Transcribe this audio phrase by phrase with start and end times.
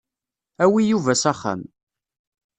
[0.63, 1.61] Awi Yuba s axxam.